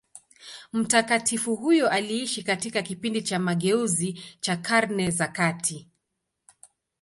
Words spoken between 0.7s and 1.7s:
Mtakatifu